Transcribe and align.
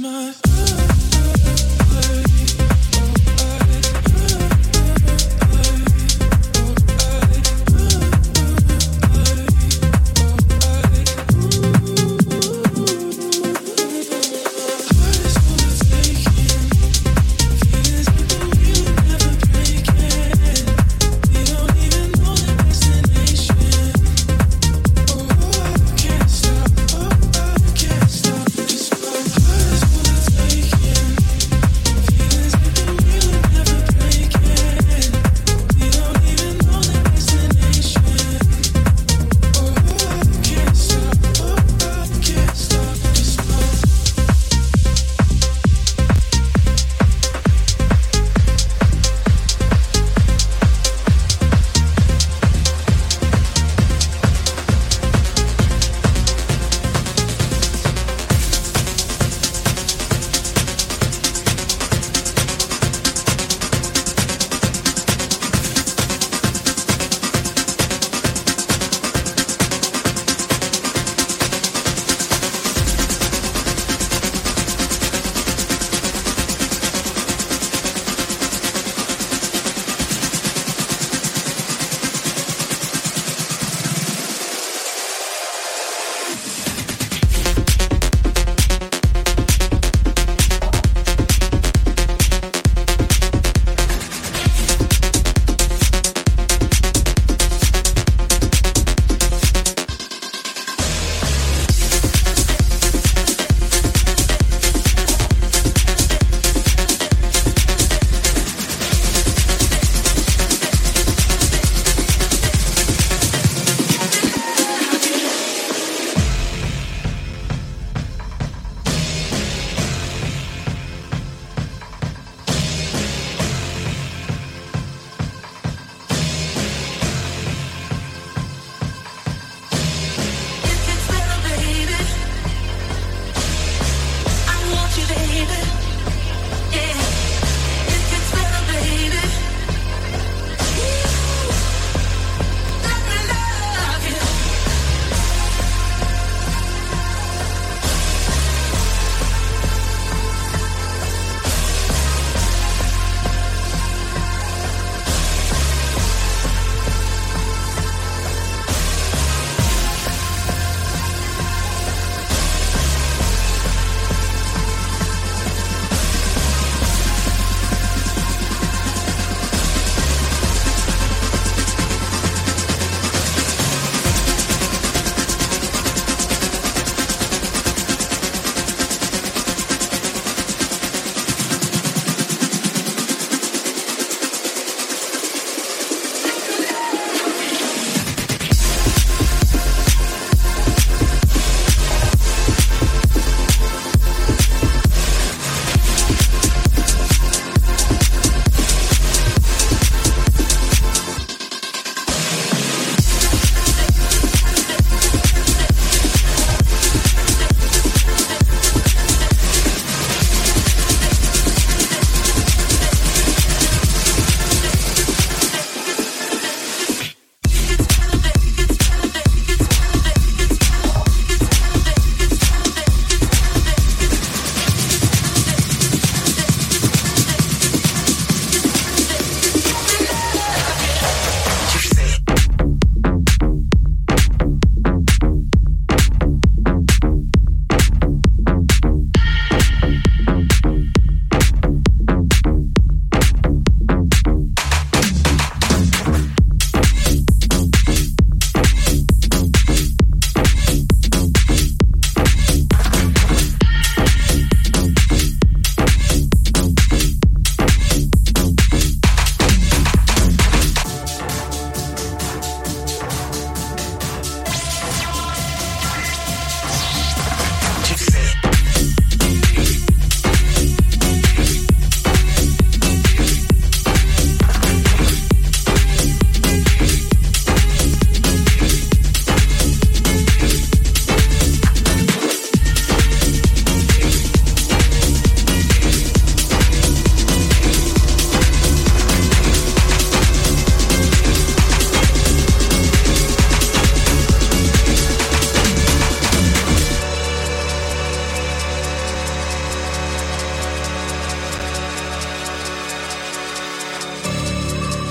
my. 0.00 0.79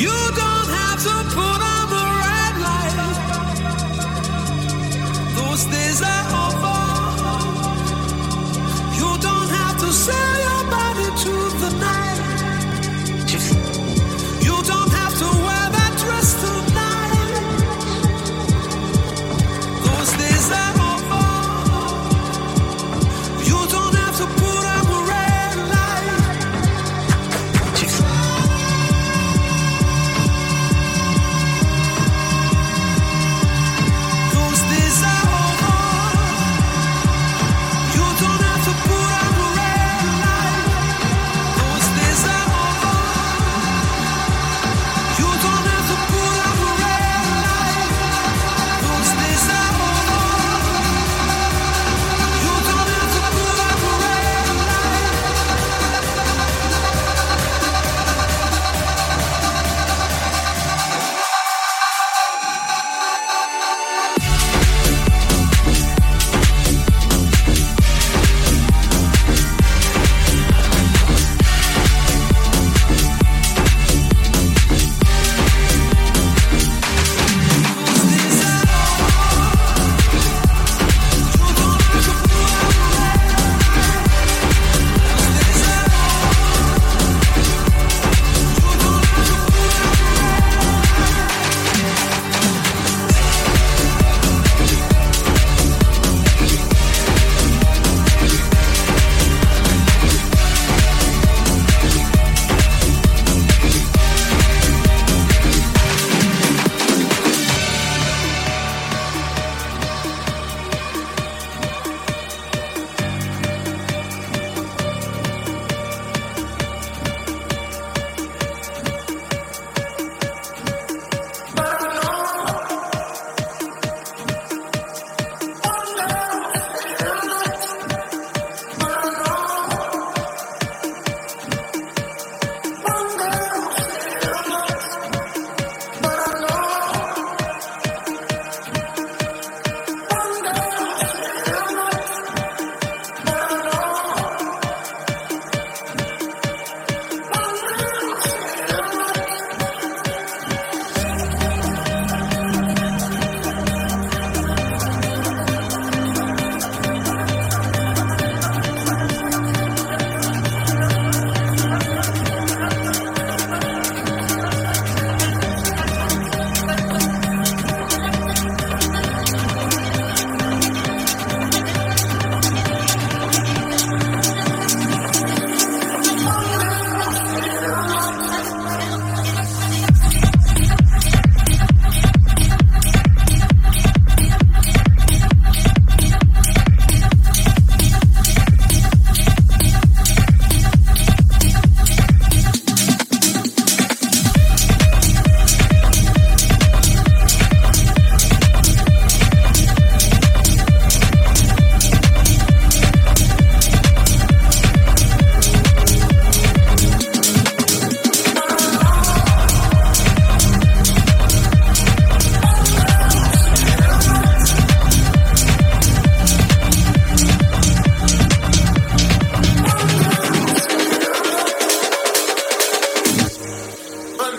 You 0.00 0.08
don't 0.34 0.59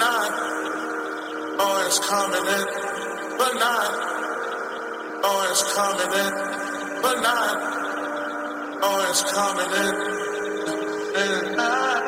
not. 0.02 0.32
Oh, 1.64 1.86
it's 1.86 2.00
coming 2.10 2.46
in, 2.58 2.66
but 3.38 3.54
not. 3.64 3.92
Oh, 5.24 5.48
it's 5.52 5.64
coming 5.78 6.12
in, 6.24 6.32
but 7.04 7.18
not. 7.22 7.56
Oh, 8.82 9.08
it's 9.10 9.24
coming 9.38 9.72
in, 9.86 9.94
and 11.22 11.56
not. 11.56 12.02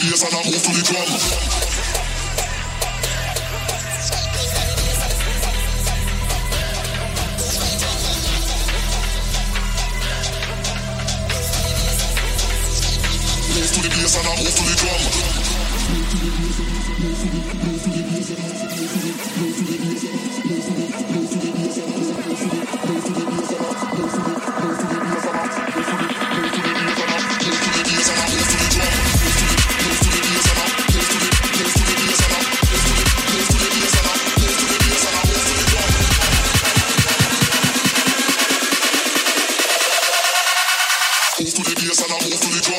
Yes, 0.04 0.22
and 0.22 0.34
I 0.36 0.44
move 0.44 0.62
to 0.62 0.72
the. 0.74 1.53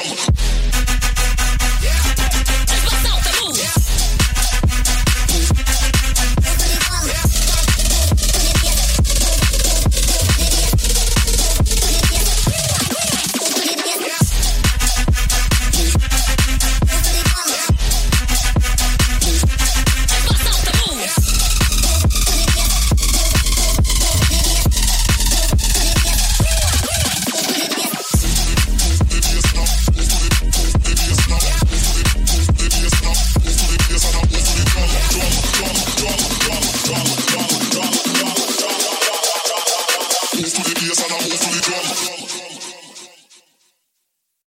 Move 0.05 0.64